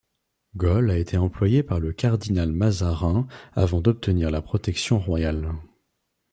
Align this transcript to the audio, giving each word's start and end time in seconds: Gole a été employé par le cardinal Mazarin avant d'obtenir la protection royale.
Gole 0.55 0.89
a 0.89 0.97
été 0.97 1.15
employé 1.17 1.61
par 1.61 1.79
le 1.79 1.93
cardinal 1.93 2.51
Mazarin 2.51 3.27
avant 3.53 3.81
d'obtenir 3.81 4.31
la 4.31 4.41
protection 4.41 4.97
royale. 4.97 5.53